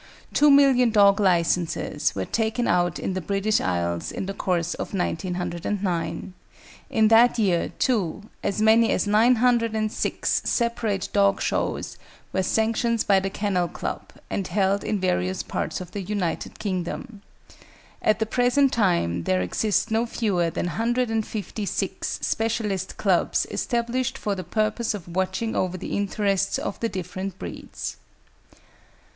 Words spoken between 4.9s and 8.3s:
1909. In that year, too,